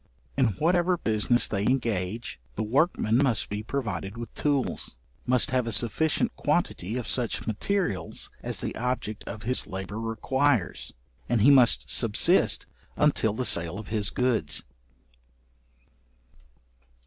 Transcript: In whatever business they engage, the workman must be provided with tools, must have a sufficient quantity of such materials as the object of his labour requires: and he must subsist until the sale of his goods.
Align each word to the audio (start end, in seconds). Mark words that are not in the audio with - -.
In 0.35 0.47
whatever 0.57 0.97
business 0.97 1.47
they 1.47 1.61
engage, 1.61 2.39
the 2.55 2.63
workman 2.63 3.17
must 3.17 3.49
be 3.49 3.61
provided 3.61 4.17
with 4.17 4.33
tools, 4.33 4.97
must 5.27 5.51
have 5.51 5.67
a 5.67 5.71
sufficient 5.71 6.35
quantity 6.35 6.97
of 6.97 7.07
such 7.07 7.45
materials 7.45 8.31
as 8.41 8.61
the 8.61 8.75
object 8.75 9.23
of 9.25 9.43
his 9.43 9.67
labour 9.67 9.99
requires: 9.99 10.91
and 11.29 11.41
he 11.41 11.51
must 11.51 11.87
subsist 11.91 12.65
until 12.95 13.33
the 13.33 13.45
sale 13.45 13.77
of 13.77 13.89
his 13.89 14.09
goods. 14.09 14.63